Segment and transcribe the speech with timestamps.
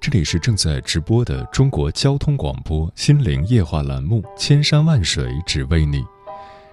[0.00, 5.98] 这里是正在直播的中国交通广播心灵夜话栏目《千山万水只为你》，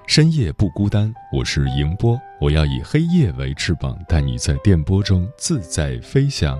[0.05, 1.11] 深夜不孤单。
[1.33, 6.59] 我是迎波，我要以黑夜为翅膀，带你在电波中自在飞翔。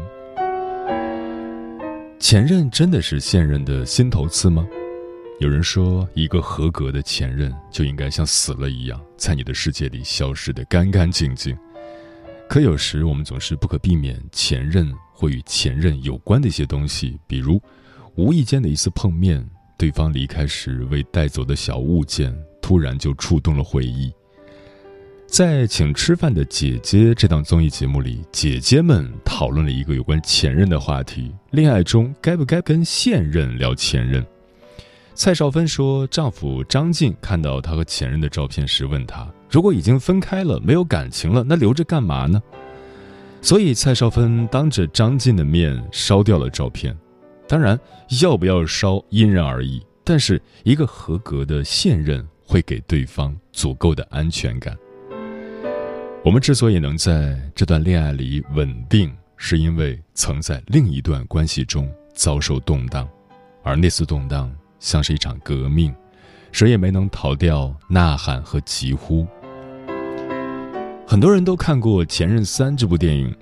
[2.20, 4.66] 前任真的是现任的心头刺吗？
[5.40, 11.56] 有人说，一个合格的前任就应该像死了一样，在你的世界里消失的干干净净。
[12.48, 14.94] 可有时我们总是不可避免前任。
[15.18, 17.58] 会与前任有关的一些东西，比如
[18.16, 24.12] 无意间的一次碰面，对方离开时未带走的小物件，突然就触动了回忆。
[25.26, 34.22] 在《请吃饭的姐姐》这档综艺节目里，姐姐们讨论了一个有关前任的话题：恋爱中该不该跟现任聊前任？
[35.14, 42.44] 蔡少芬说，丈夫张晋看到她和前任的照片时，问她：如果已经分开了，没有感情了，那留着干嘛呢？
[43.42, 46.94] 所以蔡少芬当着张晋的面烧掉了照片，
[47.48, 47.80] 当然
[48.22, 54.76] 要不要烧因人而异，但是一个合格的现任会给对方足够的安全感。
[56.22, 63.08] 我们之所以能在这段恋爱里稳定，是因为曾在另一段关系中遭受动荡，
[63.64, 65.96] 而那次动荡像是一场革命，
[66.52, 69.26] 谁也没能逃掉呐喊和疾呼。
[71.08, 73.34] 很多人都看过《前任三》这部电影，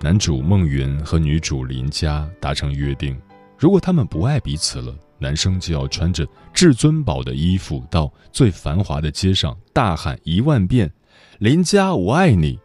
[0.00, 3.14] 男主孟云和女主林佳达成约定，
[3.58, 10.90] 如果他们不爱彼此了，男生就要穿着至尊宝的衣服到最繁华的街上大喊一万遍
[11.38, 12.58] “林佳我爱你”，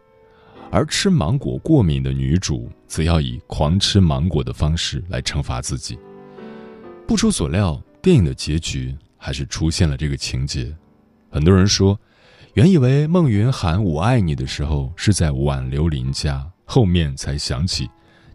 [0.72, 5.98] 而吃芒果过敏的女主则要以狂吃芒果的方式来惩罚自己。
[7.06, 10.74] 不出所料，电影的结局还是出现了这个情节。
[11.30, 11.96] 很多人说。
[12.56, 17.86] 原以为孟云喊我爱你的时候是在挽留林佳，后面才想起，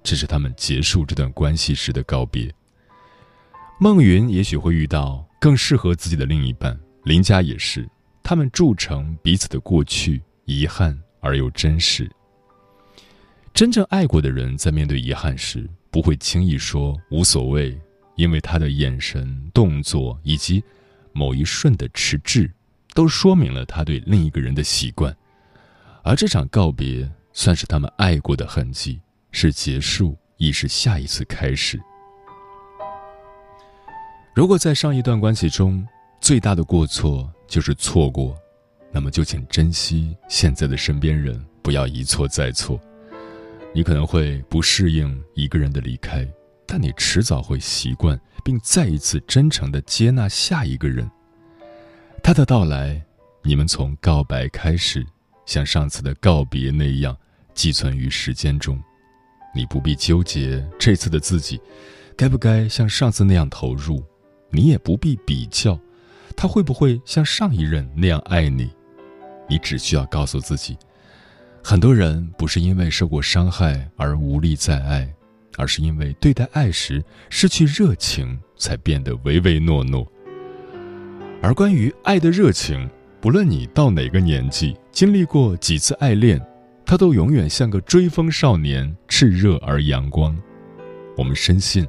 [0.04, 2.54] 这是他们结束这段关系时的告别。
[3.80, 7.90] 孟云也许会遇到更适合自己的另一半，林佳也是，
[8.22, 12.08] 他们铸成彼此的过去，遗憾而又真实。
[13.56, 17.76] 真正爱过的人，在面对遗憾时，不会轻易说无所谓，
[18.18, 20.64] 因为他的眼神、动作以及
[21.12, 22.48] 某一瞬的迟滞。
[22.94, 25.16] 都说明了他对另一个人的习惯，
[26.04, 29.00] 而这场告别算是他们爱过的痕迹，
[29.32, 31.80] 是结束，亦是下一次开始。
[34.34, 35.86] 如果在上一段关系中
[36.20, 38.36] 最大的过错就是错过，
[38.92, 42.80] 那么就请珍惜现在的身边人，不要一错再错。
[43.74, 46.28] 你可能会不适应一个人的离开，
[46.66, 51.10] 但你迟早会习惯，并再一次真诚的接纳下一个人。
[52.24, 53.02] 他的到来，
[53.44, 55.06] 你们从告白开始，
[55.46, 57.18] 像上次的告别那样，
[57.54, 58.82] 寄存于时间中。
[59.54, 61.60] 你不必纠结这次的自己，
[62.16, 64.02] 该不该像上次那样投入，
[64.50, 65.78] 你也不必比较，
[66.38, 68.70] 他会不会像上一任那样爱你。
[69.50, 70.78] 你只需要告诉自己，
[71.62, 75.14] 很多人不是因为受过伤害而无力再爱，
[75.58, 80.10] 而是因为对待爱时失去热情，才变得唯唯诺诺。
[81.44, 82.88] 而关于爱的热情，
[83.20, 86.40] 不论你到哪个年纪，经历过几次爱恋，
[86.86, 90.38] 它都永远像个追风少年，炽热而阳光。
[91.18, 91.88] 我们深信，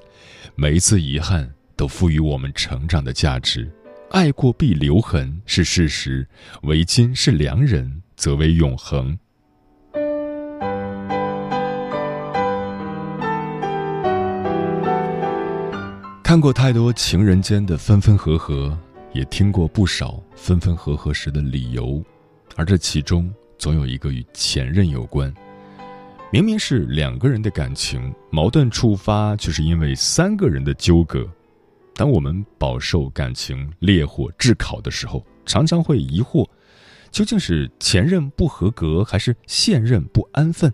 [0.54, 3.70] 每一次遗憾都赋予我们成长的价值。
[4.10, 6.26] 爱过必留痕是事实，
[6.62, 9.18] 唯今是良人，则为永恒。
[16.22, 18.78] 看过太多情人间的分分合合。
[19.12, 22.02] 也听过不少分分合合时的理由，
[22.56, 25.32] 而这其中总有一个与前任有关。
[26.30, 31.28] 明明是两个人的感情，矛盾触发却是因为三个人的纠葛。
[31.94, 36.48] 当我们饱受感情烈火炙烤的时候，常常会疑惑，
[37.10, 40.72] 究竟是前任不合格，还是现任不安分？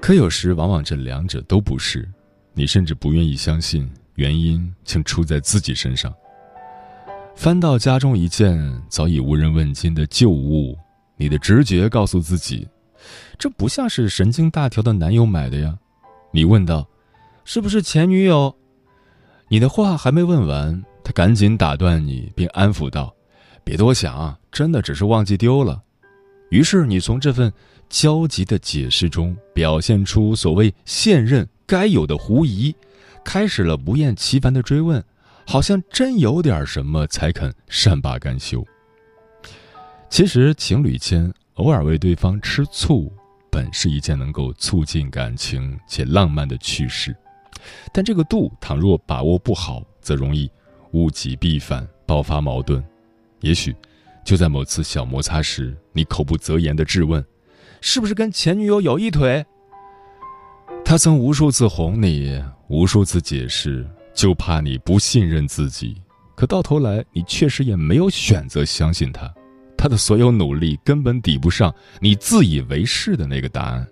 [0.00, 2.08] 可有时往往这两者都不是，
[2.54, 6.10] 你甚至不愿意相信，原因竟出在自己身上。
[7.34, 10.76] 翻到家中一件早已无人问津的旧物，
[11.16, 12.66] 你的直觉告诉自己，
[13.38, 15.76] 这不像是神经大条的男友买的呀。
[16.30, 16.88] 你问道
[17.44, 18.54] ：“是不是前女友？”
[19.48, 23.14] 你的话还没问完，他赶紧打断你，并安抚道
[23.62, 25.82] ：“别多想，真的只是忘记丢了。”
[26.50, 27.52] 于是你从这份
[27.90, 32.74] 焦急的解释中表现出所谓现任该有的狐疑，
[33.24, 35.04] 开始了不厌其烦的追问。
[35.46, 38.64] 好像真有点什么才肯善罢甘休。
[40.08, 43.12] 其实情侣间偶尔为对方吃醋，
[43.50, 47.14] 本是一件能够促进感情且浪漫的趣事，
[47.92, 50.50] 但这个度倘若把握不好，则容易
[50.92, 52.82] 物极必反，爆发矛盾。
[53.40, 53.74] 也许
[54.24, 57.24] 就在某次小摩擦时，你口不择言的质问
[57.80, 59.44] ：“是不是跟前女友有一腿？”
[60.84, 63.84] 他曾无数次哄你，无数次解释。
[64.14, 66.00] 就怕你不信任自己，
[66.34, 69.32] 可到头来你确实也没有选择相信他，
[69.76, 73.86] 他的所有努力根本抵不上你自以为是的那个答案。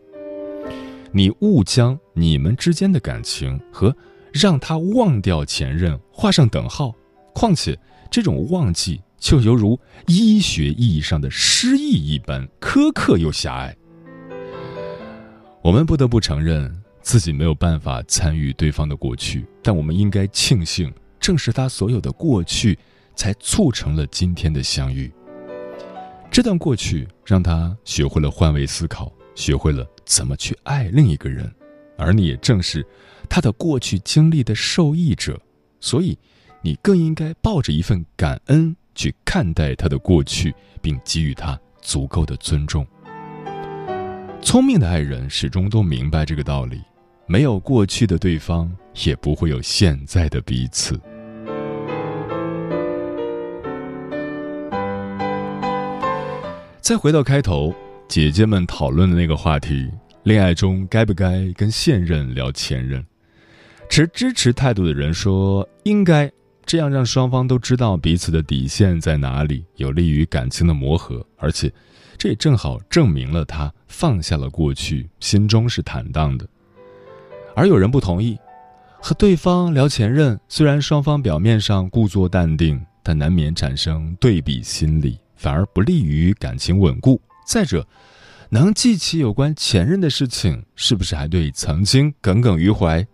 [1.10, 3.94] 你误将你们之间的感情和
[4.32, 6.94] 让他忘掉前任画上等号，
[7.34, 7.78] 况且
[8.10, 13.76] 这种忘记就犹如医学意义上的失忆一般苛刻又狭隘。
[15.62, 16.81] 我们不得不承认。
[17.02, 22.78] 自己没有办法参与对方的过去，但我们应该庆幸，正是他所有的过去，
[23.14, 25.12] 才促成了今天的相遇。
[26.30, 31.52] 这段过去让他学会了换位思考，学会了怎么去爱另一个人，
[31.98, 32.86] 而你也正是
[33.28, 35.38] 他的过去经历的受益者，
[35.80, 36.16] 所以
[36.62, 42.86] 你更应该抱着一份感恩去看待他的过去，并给予他足够的尊重。
[44.40, 46.80] 聪明的爱人始终都明白这个道理。
[47.26, 48.70] 没有过去的对方，
[49.04, 51.00] 也不会有现在的彼此。
[56.80, 57.74] 再回到开头，
[58.08, 59.88] 姐姐们讨论的那个话题：
[60.24, 63.02] 恋爱中该不该跟现任聊前任？
[63.88, 66.30] 持支持态度的人说应该，
[66.66, 71.72] 这样让双方都知道彼此的底线在哪里，有利于感情的磨合，而且
[72.18, 76.46] 这也正好证明了他放下了过去，心中是坦荡的。
[77.54, 78.38] 而有人不同意，
[79.00, 87.20] 和对方聊前任，虽然双方表面上故作淡定，但难免产生对比心理，反而不利于感情稳固。
[87.46, 87.86] 再者，
[88.48, 93.06] 能记起有关前任的事情，是不是还对曾经耿耿于怀？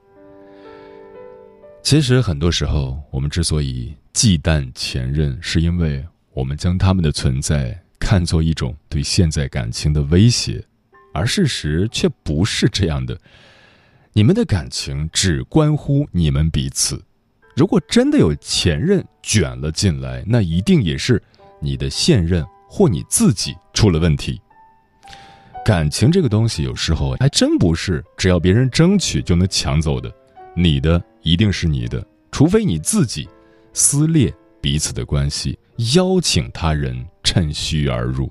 [1.82, 10.62] 其实很多时候，我们之所以忌惮前任，是因为我们将他们的存在看作一种对现在感情的威胁，
[11.14, 13.18] 而事实却不是这样的。
[14.18, 17.00] 你们的感情只关乎你们彼此，
[17.54, 21.22] 如果真的有前任卷了进来，那一定也是
[21.60, 24.40] 你的现任或你自己出了问题。
[25.64, 30.12] 感情这个东西，有时候还真不是只要别人争取就能抢走的，
[30.52, 33.28] 你的一定是你的，除非你自己
[33.72, 35.56] 撕裂彼此的关系，
[35.94, 38.28] 邀请他人趁虚而入。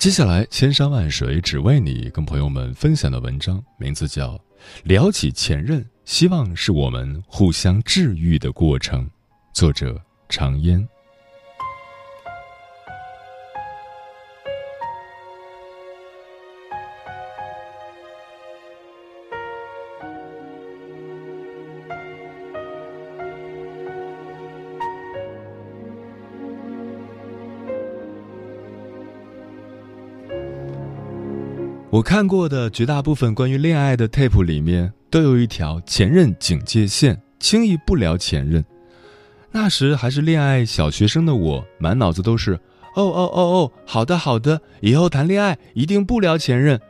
[0.00, 4.28] 接下来，千山万水只为你，跟朋友们分享的文章名字叫
[4.82, 9.06] 《聊起前任》，希望是我们互相治愈的过程。
[9.52, 10.88] 作者：长烟。
[31.90, 38.64] 我看过的绝大部分关于恋爱的 tape 里面，都有一条前任警戒线，轻易不聊前任。
[39.50, 42.52] 那时还是恋爱小学生的我，满脑子都是
[42.94, 46.80] “哦哦哦哦，好的好的，以后谈恋爱一定不聊前任。”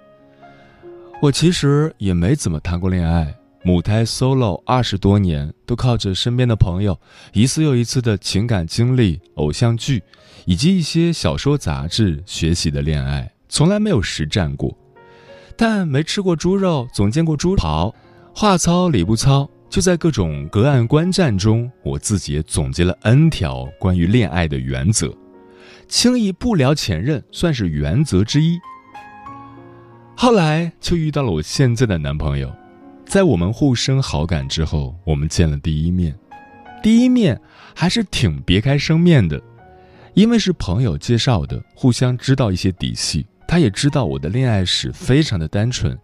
[1.23, 7.01] 我其实也没怎么谈过恋爱，母胎 solo 二十多年，都靠着身边的朋友
[7.33, 10.03] 一次又一次的情感经历、偶像剧，
[10.45, 14.77] 以及一些小说杂志学习的恋爱，从来没有实战过。
[15.61, 17.95] 但没吃过猪肉，总见过猪跑。
[18.35, 25.15] 话糙理不糙，就在各种隔岸观战中，我自己也总结了 N 条关于恋爱的原则。
[25.87, 28.59] 轻易不聊前任，算是原则之一。
[30.17, 32.51] 后来就遇到了我现在的男朋友，
[33.05, 36.19] 在我们互生好感之后，我们见了第一面，
[36.83, 37.39] 第一面
[37.75, 39.39] 还是挺别开生面的，
[40.15, 43.27] 因为是朋友介绍的，互相知道一些底细。
[43.51, 45.99] 他也知道我的恋爱史非常的单纯，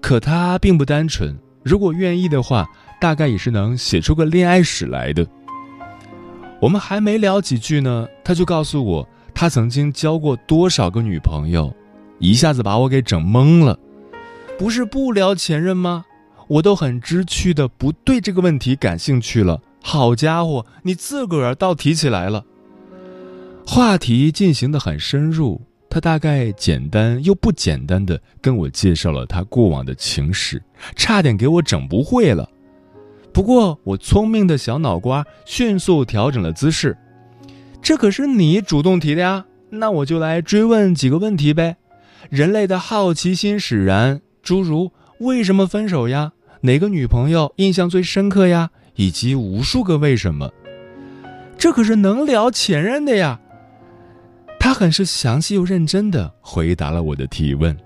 [0.00, 1.38] 可他并不单纯。
[1.62, 2.68] 如果愿意的话，
[3.00, 5.24] 大概也是能写出个恋爱史来的。
[6.60, 11.72] 我们还没聊几句呢，他就告诉我他曾经交过多少个女朋友，
[12.18, 13.78] 一下子把我给整懵了。
[14.58, 16.04] 不是不聊前任吗？
[16.48, 19.60] 我都很知趣的不对这个问题感兴趣了。
[19.80, 22.44] 好家伙，你自个儿倒提起来了。
[23.64, 25.62] 话题进行的很深入，
[25.92, 30.62] 他大概简单又不简单的跟我介绍了他过往的情史，
[30.96, 32.48] 差点给我整不会了。
[33.30, 36.96] 不过，我聪明的小脑瓜迅速调整了姿势。
[37.82, 41.76] 这可是你主动提的呀，那我就来追问几个问题呗。
[42.30, 46.32] 人类的好奇心使然，诸如为什么分手呀，
[46.62, 50.50] 哪个女朋友印象最深刻呀，以及无数个为什么。
[51.58, 53.40] 这可是能聊前任的呀。
[54.62, 57.76] 他很是详细又认真的回答了我的提问。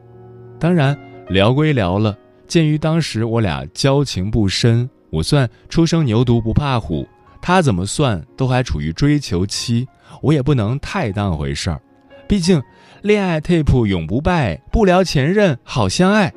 [0.60, 0.94] 当然，
[1.26, 2.14] 聊归聊了，
[2.46, 4.86] 鉴于当时我俩交情不深。
[5.08, 7.08] 我算初生牛犊不怕虎，
[7.40, 9.88] 他怎么算都还处于追求期，
[10.20, 11.80] 我也不能太当回事儿。
[12.28, 12.62] 毕竟，
[13.00, 16.30] 恋爱 tape 永不败，不聊前任好相爱。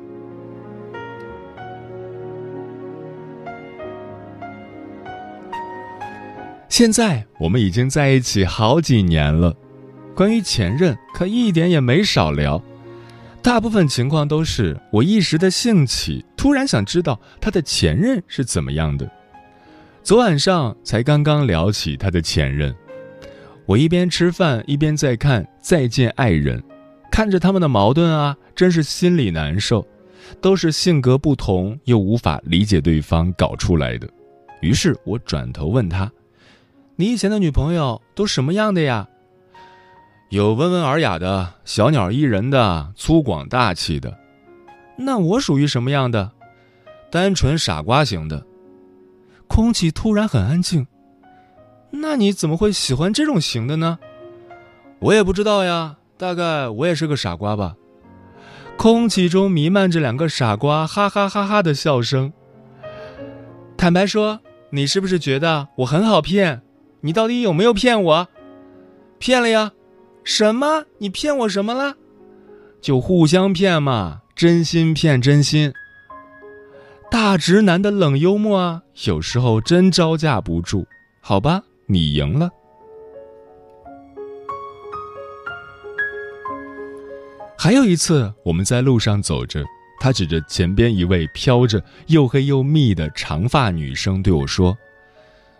[6.70, 9.54] 现在我们已经在一起好几年了，
[10.20, 12.62] 关于前任可一点也没少聊。
[13.40, 19.10] 大部分情况都是我一时的兴起，突然想知道他的前任是怎么样的。
[20.02, 22.76] 昨晚上才刚刚聊起他的前任，
[23.64, 26.60] 我一边吃饭一边在看《再见爱人》，
[27.10, 29.88] 看着他们的矛盾啊，真是心里难受。
[30.42, 34.06] 都是性格不同又无法理解对方搞出来的。
[34.60, 36.12] 于是我转头问他
[36.96, 39.08] ：“你以前的女朋友都什么样的呀？”
[40.30, 44.16] 有温文尔雅的小鸟依人的粗犷大气的，
[44.96, 46.30] 那我属于什么样的？
[47.10, 48.46] 单纯傻瓜型的。
[49.48, 50.86] 空气突然很安静。
[51.90, 53.98] 那你怎么会喜欢这种型的呢？
[55.00, 57.74] 我也不知道呀，大概我也是个傻瓜吧。
[58.76, 62.32] 空气中弥漫着两个傻瓜哈哈哈哈的笑声。
[63.76, 64.38] 坦白说，
[64.70, 66.62] 你是不是觉得我很好骗？
[67.00, 68.28] 你到底有没有骗我？
[69.18, 69.72] 骗了呀。
[70.32, 70.84] 什么？
[70.98, 71.96] 你骗我什么了？
[72.80, 75.72] 就互相骗嘛，真心骗真心。
[77.10, 80.86] 大直男的冷幽默啊，有时候真招架不住。
[81.20, 82.48] 好吧，你赢了。
[87.58, 89.64] 还有一次，我们在路上走着，
[89.98, 94.78] 他指着前边一位飘着又黑又密的长发女生对我说：“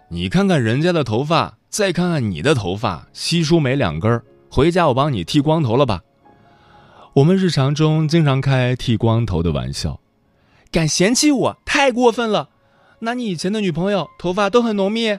[0.09, 6.02] 你看看人家的头发，再看看你的头发，稀疏没两根儿。”回家我帮你剃光头了吧？
[7.14, 10.00] 我们日常中经常开剃光头的玩笑，
[10.73, 12.50] 敢嫌弃我太过分了。
[12.99, 15.19] 那你以前的女朋友头发都很浓密？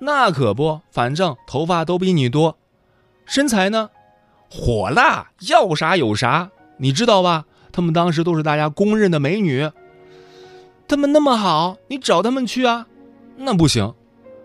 [0.00, 2.56] 那可不，反正头发都比你多。
[3.26, 3.90] 身材呢？
[4.50, 7.44] 火辣，要啥有啥，你知道吧？
[7.70, 9.70] 她们当时都是大家公认的美女。
[10.88, 12.86] 她们那么好，你找她们去啊？
[13.36, 13.94] 那不行，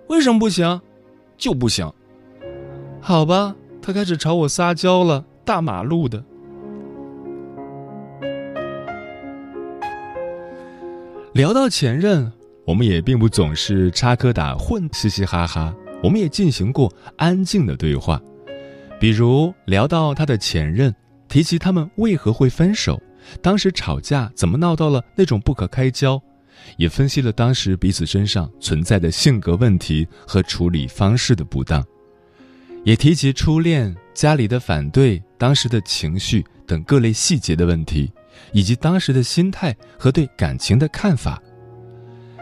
[0.07, 0.81] 为什么不行？
[1.37, 1.89] 就不行。
[3.01, 3.55] 好吧。
[3.81, 6.23] 他开始朝我撒娇了，大马路的。
[11.33, 12.31] 聊到前任，
[12.65, 18.21] 我们也并不总是插科打诨、嘻嘻哈哈，我们也进行过安静的对话，
[18.99, 20.93] 比如聊到他的前任，
[21.27, 23.01] 提及他们为何会分手，
[23.41, 26.21] 当时吵架怎么闹到了那种不可开交，
[26.77, 31.83] 也分析了当时彼此身上存在的性格问题和处理方式的不当。
[32.83, 38.11] 也提及初恋、家里的反对、当时的情绪等各类细节的问题，
[38.53, 41.41] 以及当时的心态和对感情的看法。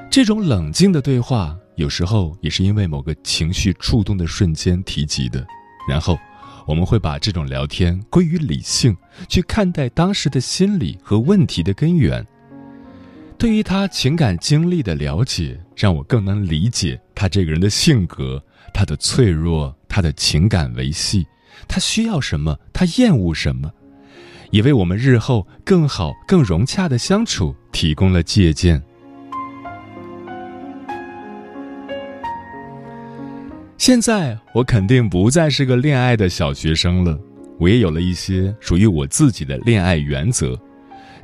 [0.10, 5.46] 这种冷静的对话，有时候也是因为某个情绪触动的瞬间提及的。
[5.89, 6.17] 然后，
[6.65, 8.96] 我们会把这种聊天归于理性，
[9.27, 12.25] 去看待当时的心理和问题的根源。
[13.38, 18.44] 对于他情感经历的了解，让我更能理解他这个人的性格。
[18.77, 21.25] 他的脆弱，他的情感维系，
[21.67, 23.72] 他需要什么，他厌恶什么，
[24.51, 28.79] 也为我们日后更好、更融洽的相处提供了借鉴。
[33.79, 37.19] 现在我肯定不再是个恋爱的小学生了，
[37.57, 40.55] 我也有了一些属于我自己的恋爱原则：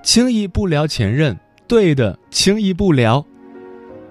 [0.01, 3.24] 轻易不聊前任，对的，轻易不聊。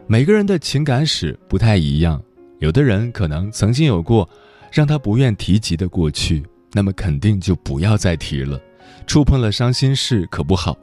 [0.07, 2.23] 每个人的情感史不太一样，
[2.63, 4.29] 有的人可能曾经有过
[4.71, 8.59] 让他不愿提及的过去，那么肯定就不要再提了。
[9.05, 10.79] 触碰了伤心事可不好，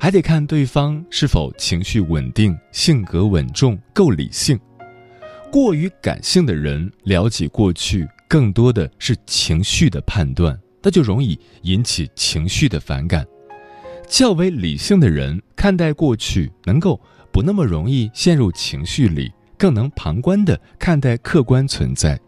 [0.00, 4.58] 还得看对方是否情绪稳定、性格稳重、够理性。
[5.52, 13.26] 过于感性的人聊起过去，更多的是情绪的判断，那就容易引起情绪的反感。
[14.08, 16.98] 较为理性的人看待过去，能够。
[17.30, 22.18] 不那么容易陷入情绪里，更能旁观的看待客观存在。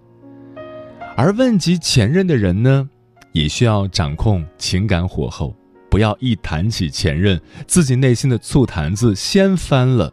[1.16, 2.88] 而问及前任的人呢，
[3.32, 5.54] 也需要掌控情感火候，
[5.88, 10.12] 不要一谈起前任，自己内心的醋坛子掀翻了，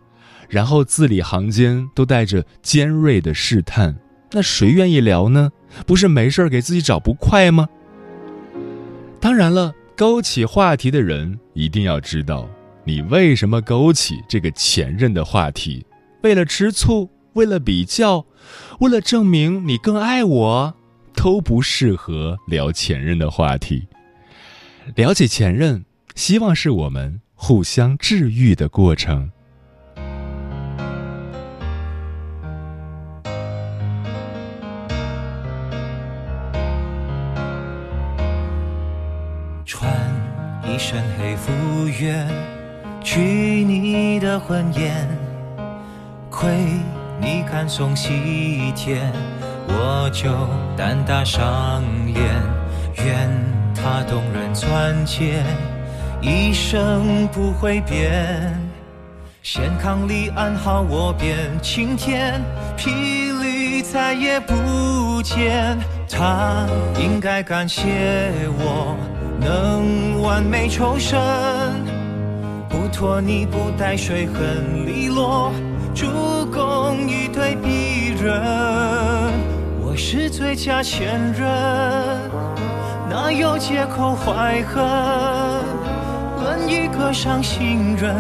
[0.50, 3.98] 然后字里行间都带着尖锐的试探。
[4.32, 5.52] 那谁愿意聊呢？
[5.86, 7.68] 不是没事给自己找不快吗？
[9.20, 12.48] 当然了，勾起话题的人一定要知道。
[12.84, 15.86] 你为什么勾起这个前任的话题？
[16.22, 18.26] 为了吃醋，为了比较，
[18.80, 20.76] 为了证明你更爱我，
[21.16, 23.88] 都不适合聊前任的话题。
[24.96, 29.32] 了解前任，希望是我们互相治愈的过程。
[39.66, 39.92] 穿
[40.68, 41.52] 一身黑赴
[42.00, 42.28] 约。
[43.04, 45.08] 去你的婚宴，
[46.40, 46.48] 亏
[47.20, 49.02] 你看送喜帖，
[49.70, 50.30] 我就
[50.78, 52.16] 胆大上脸。
[53.04, 53.28] 愿
[53.74, 55.42] 他动人钻戒，
[56.22, 58.56] 一生不会变。
[59.42, 62.40] 显康里安好，我便晴天
[62.78, 65.76] 霹雳再也不见。
[66.08, 66.68] 他
[67.00, 67.82] 应该感谢
[68.60, 68.96] 我
[69.40, 71.18] 能完美抽身。
[72.90, 75.52] 托你不带水很利落，
[75.98, 76.06] 助
[76.54, 78.40] 攻一对璧人。
[79.82, 81.42] 我是最佳前任，
[83.10, 84.86] 哪有借口怀恨？
[86.40, 88.14] 论一个伤心人，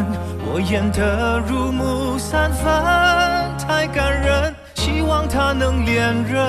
[0.43, 2.65] 我演得入木三分，
[3.59, 4.55] 太感人。
[4.73, 6.43] 希望他能连任，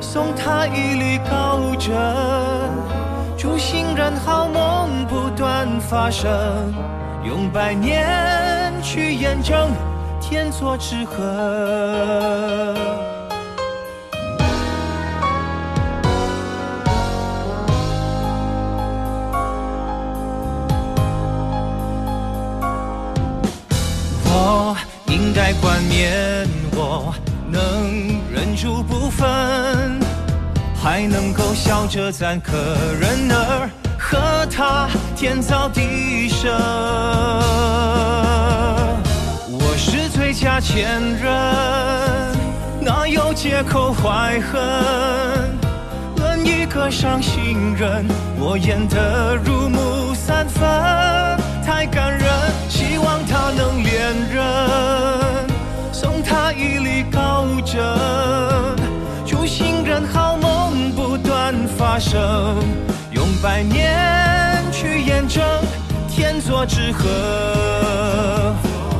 [0.00, 1.94] 送他一粒高枕。
[3.38, 6.74] 祝新人好梦不断发生，
[7.24, 8.04] 用百年
[8.86, 9.72] 去验证
[10.20, 11.16] 天作之合。
[24.24, 24.76] 我
[25.08, 27.12] 应该冠冕，我
[27.50, 29.98] 能忍住不分。
[30.80, 32.52] 还能够笑着赞可
[33.00, 33.68] 人儿
[34.08, 36.48] 和他天造地设。
[39.50, 41.28] 我是最佳前任，
[42.80, 45.58] 哪有借口怀恨？
[46.18, 48.06] 论一个伤心人，
[48.38, 50.62] 我演得入木三分，
[51.64, 52.28] 太感人。
[52.68, 54.44] 希望他能连任，
[55.92, 57.82] 送他一粒高枕，
[59.26, 61.52] 祝新人好梦不断。
[61.76, 62.56] 发生，
[63.46, 65.40] 百年去验证
[66.10, 67.08] 天作之合。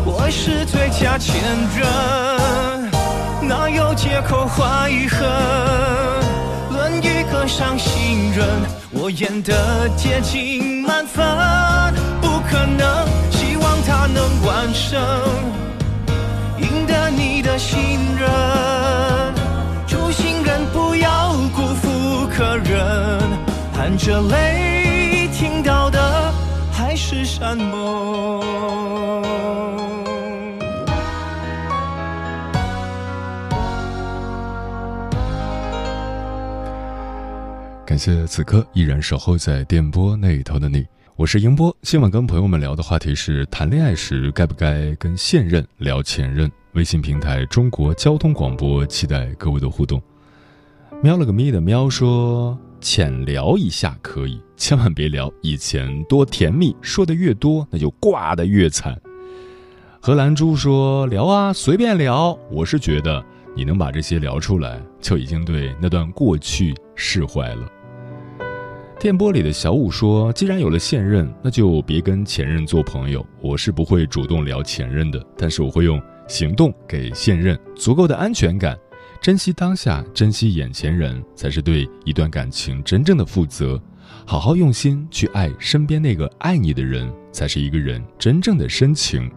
[0.04, 1.42] 我是最佳前
[1.76, 5.28] 任，哪有借口怀恨？
[6.70, 8.46] 论一个伤心人，
[8.92, 11.26] 我演得接近满分，
[12.20, 15.02] 不可能，希望他能完胜，
[16.60, 18.30] 赢得你的信任。
[19.88, 22.28] 祝新人不要辜负。
[22.36, 23.18] 客人
[23.88, 26.32] 含着泪听到的
[26.72, 28.42] 海誓山盟。
[37.86, 41.72] 感谢此刻依然守候在电波那一头的你，我是英波。
[41.82, 46.50] 今晚跟朋友们聊的话题是：谈恋爱时该不该跟现任聊前任？
[46.72, 50.02] 微信平台中国交通广播，期待各位的互动。
[51.04, 58.96] 喵了个咪的喵说：“浅聊一下可以，千万别聊以前多甜蜜，说的越多，那就挂的越惨。”
[60.00, 62.38] 荷兰猪说：“聊啊，随便聊。
[62.48, 63.20] 我是觉得
[63.56, 67.68] 你能把这些聊出来，就已经对那段过去释怀了。”
[69.00, 73.26] 电波里的小五说：“既然有了现任，那就别跟前任做朋友。
[73.42, 78.78] 我是不会主动聊前任的，但是我会用行动给现任足够的安全感。”
[79.26, 83.76] 珍惜当下，珍惜眼前人，才是对一段感情真正的负责，
[84.24, 89.28] 好好用心去爱身边那个爱你的人，才是一个人真正的深情。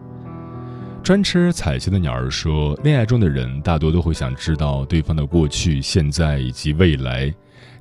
[1.02, 7.34] 专吃彩旗的鸟儿说：“恋爱中的人大多都会想知道对方的过去、现在以及未来，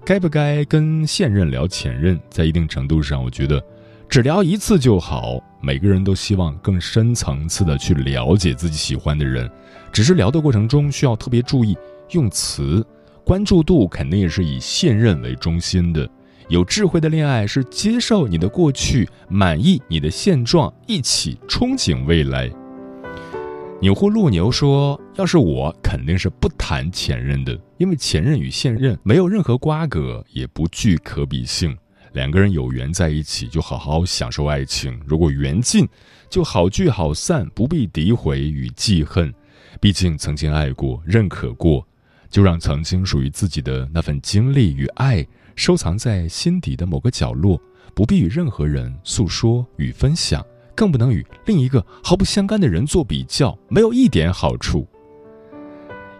[0.03, 2.19] 该不该跟现任聊前任？
[2.27, 3.63] 在一定程度上，我觉得
[4.09, 5.39] 只聊一次就好。
[5.61, 9.47] 每个人都希望更深层次的去了解自己喜欢的人，
[9.91, 11.77] 只是聊的过程中需要特别注意
[12.11, 12.85] 用词，
[13.23, 16.09] 关注度肯定也是以现任为中心的。
[16.47, 22.49] 有智慧的恋爱是接受你的过去，满意你的现状，一起憧憬未来。”
[23.81, 31.77] 钮祜禄牛说：“要是我，肯定是不谈前任的，因为前任与现任没有任何瓜葛，也不具可比性。
[32.13, 35.87] 两个人有缘在一起，就好好享受爱情；如果缘尽，
[36.27, 39.33] 就好聚好散，不必诋毁与记恨。
[39.79, 41.87] 毕竟曾经爱过，认可过，
[42.29, 47.61] 就让曾经属于自己的那份经历与爱收藏在心底的某个角落，
[47.93, 50.45] 不必与任何人诉说与分享。”
[50.79, 54.87] 更不能与另一个毫不相干的人做比较，没有一点好处。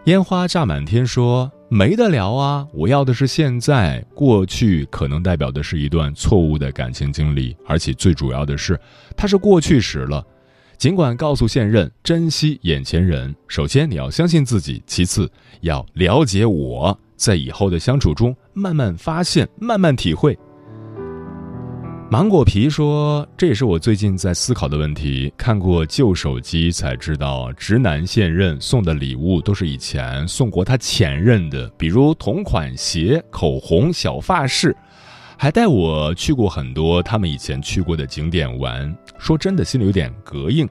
[0.04, 2.68] 烟花炸满天，说没得聊啊！
[2.74, 8.78] 我要的是现在，过去可能代表的是一段错误的感情经历，而且最主要的是，
[9.16, 10.22] 它是过去时了。
[10.80, 20.34] 尽管告诉现任珍惜眼前人，首先你要相信自己，其次要了解我，在以后的相处中慢慢发现，慢慢体会。
[22.10, 25.30] 芒果皮说：“这也是我最近在思考的问题。
[25.36, 34.74] 看过旧手机才知道，直男现任送的礼物都是以前送过他前任的，比如同款鞋、口红、小发饰，
[35.42, 38.94] 还带我去过很多他们以前去过的景点玩。
[39.18, 40.68] 说真的，心里有点膈应。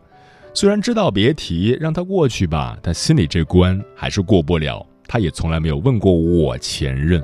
[0.53, 4.85] 虽然知道别提，让他过去吧，但心里这关还是过不了。
[5.07, 7.19] 他也从来没有问过我前任。”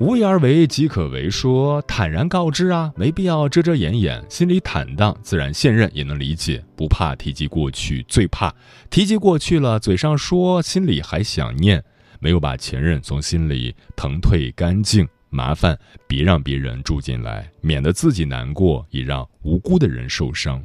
[0.00, 6.64] 无为而为即可为，说坦然告知啊，没必要遮遮掩掩，心里坦荡，自然现任也能理解。
[6.74, 8.50] 不怕提及过去，最怕
[8.88, 11.84] 提及过去了，嘴上说，心里还想念，
[12.20, 15.06] 没有把前任从心里腾退干净。
[15.32, 20.62] 麻烦别让别人住进来，免得自己难过，也让无辜的人受伤。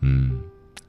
[0.00, 0.40] 嗯，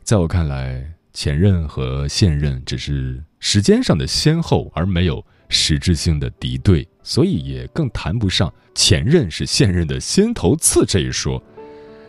[0.01, 5.23] 在我看来，前任和现任只是时间上的先后，而没有。
[5.49, 11.43] 实质性的敌对，所以也更谈不上前任是现任的心头刺这一说。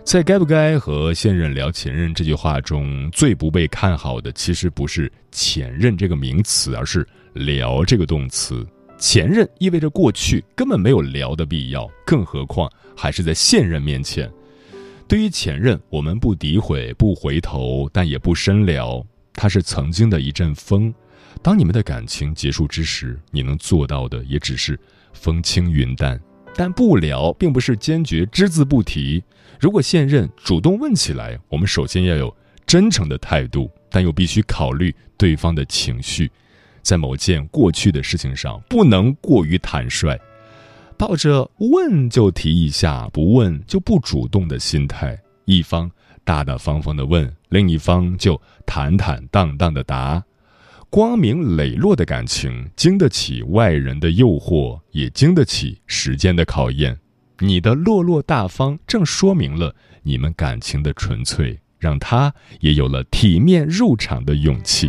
[0.02, 8.66] 在该不该和现任聊前任这句话中，最不被看好的其实不是前任这个名词，而是聊这个动词。
[8.98, 14.30] 前任意味着过去，根本没有聊的必要，更何况还是在现任面前。
[15.06, 19.04] 对于前任，我们不诋毁，不回头，但也不深聊。
[19.34, 20.94] 他是曾经的一阵风。
[21.42, 24.78] 当你们的感情结束之时，你能做到的也只是
[25.12, 26.18] 风轻云淡，
[26.54, 29.22] 但不聊并不是坚决只字不提。
[29.60, 36.30] 如果现任主动问起来，我们首先要有真诚的态度，但又必须考虑对方的情绪。
[36.84, 40.16] 在某件过去的事情上，不能过于坦率，
[40.96, 45.18] 抱着问就提一下，不问就不主动的心态。
[45.46, 45.90] 一方
[46.22, 50.22] 大大方方的问，另一方就坦坦荡荡的答。
[50.90, 56.98] 光明磊落的感情，经得起外人的诱惑，也经得起时间的考验。
[57.40, 64.88] 你的落落大方，正说明了你们感情的纯粹，让他也有了体面入场的勇气。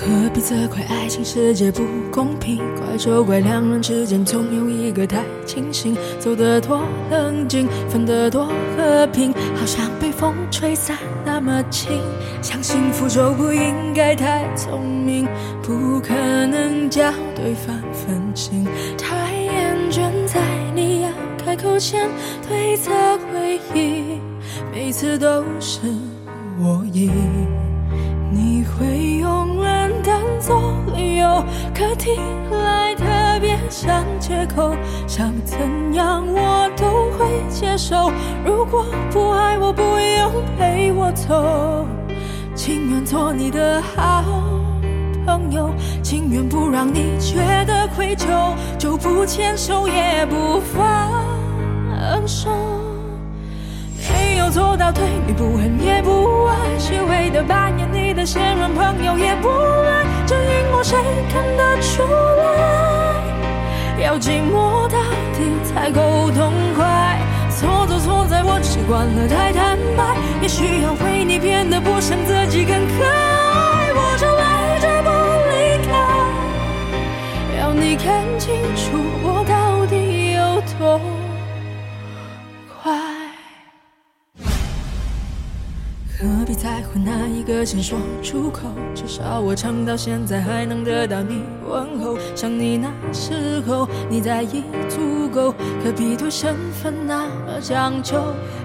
[0.00, 2.56] 何必责怪爱情世界不公平？
[2.78, 12.00] 怪就怪两人之间总有一个太清醒，走得多冷静，分得多和平，好像被风吹散那么轻。
[12.40, 15.28] 想幸福就不应该太聪明，
[15.62, 18.64] 不可能将对方分清。
[18.96, 20.40] 太厌倦在
[20.74, 21.10] 你要
[21.44, 22.08] 开口前
[22.48, 22.90] 推测
[23.30, 24.18] 回忆，
[24.72, 25.80] 每次都是
[26.58, 27.12] 我赢。
[28.32, 32.14] 你会永远当做理由，可听
[32.50, 33.04] 来特
[33.40, 34.72] 别像借口。
[35.06, 35.58] 想怎
[35.94, 38.12] 样我都会接受。
[38.44, 41.86] 如果不爱我，不用陪我走，
[42.54, 44.22] 情愿做你的好
[45.26, 48.26] 朋友，情愿不让你觉得愧疚，
[48.78, 52.48] 就不牵手也不放手。
[54.50, 60.98] 做到对你不恨也不爱，虚伪的扮演你的现任朋友也不赖，这荧幕谁
[61.32, 62.10] 看得出来？
[64.02, 64.98] 要寂寞到
[65.34, 67.18] 底才够痛快。
[67.50, 73.92] 错就错在我习惯了太坦白，也需要为你变得不像自己更可爱。
[73.92, 75.10] 我就赖着不
[75.50, 75.52] 离
[75.86, 75.92] 开，
[77.60, 80.98] 要你看清楚我到底有多
[86.20, 88.68] 何必在乎哪一个先说出口？
[88.94, 92.14] 至少我唱到现在还能得到你问候。
[92.34, 95.52] 想你那时候，你在意足够，
[95.82, 98.18] 可比对身份那么讲究，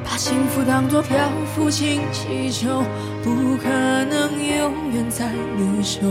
[0.03, 1.17] 把幸福当作漂
[1.55, 2.83] 浮氢气球，
[3.23, 6.01] 不可能永远在你手。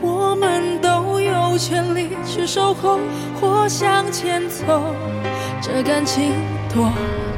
[0.00, 3.00] 我们都有权利去守候
[3.40, 4.94] 或向前走，
[5.60, 6.30] 这感情
[6.72, 6.88] 多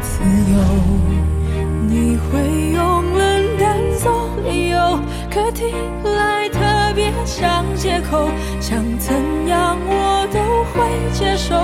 [0.03, 0.21] 自
[0.53, 0.86] 由。
[5.37, 5.69] 由，可听
[6.03, 6.59] 来特
[6.95, 8.31] 别像借口。
[8.59, 9.15] 想怎
[9.47, 10.41] 样我都
[10.73, 11.55] 会接受。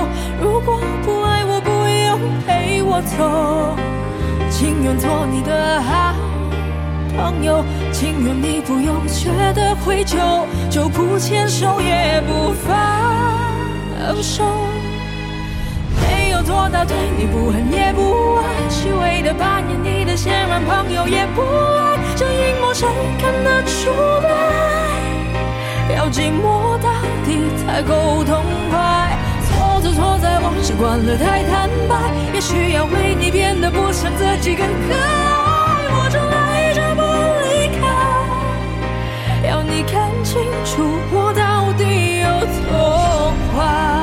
[0.40, 3.74] 如果不爱我，不用陪我走。
[4.50, 6.14] 情愿做你的好
[7.16, 14.44] 朋友，情愿你不用觉得愧疚，就不牵手也不放手。
[16.33, 22.88] 没有做到对你不恨也不爱，虚伪的扮演你的现任朋友也不爱，这阴谋谁
[23.21, 23.90] 看得出
[24.23, 25.95] 来？
[25.95, 26.88] 要寂寞到
[27.27, 29.14] 底才够痛快。
[29.45, 37.03] 错就错在我习惯了太坦白，也需要为你变得不像自己更可爱，我就爱着不
[37.45, 37.85] 离开，
[39.51, 42.40] 要你看清楚我到底有
[42.71, 44.01] 多坏。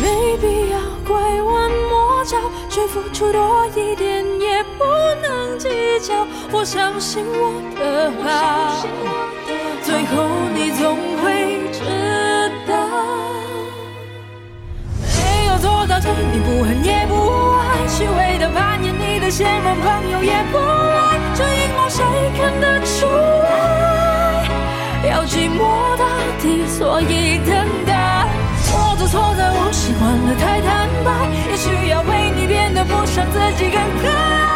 [0.00, 2.36] 没必要拐弯抹角，
[2.68, 4.84] 却付出多一点也不
[5.22, 5.68] 能计
[6.00, 6.26] 较。
[6.52, 8.86] 我相信我的好，
[9.82, 11.80] 最后你总会知
[12.68, 12.74] 道。
[15.00, 17.14] 没有做到对你不恨也不
[17.58, 20.58] 爱，虚伪的扮演你的现任朋友也不
[26.78, 27.50] 所以等
[27.86, 28.28] 待。
[28.64, 31.08] 错就错在我习惯了太坦白，
[31.50, 34.55] 也需要为你变得不像自己更可爱。